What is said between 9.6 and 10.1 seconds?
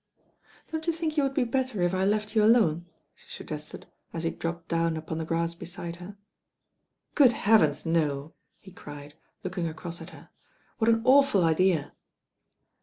across at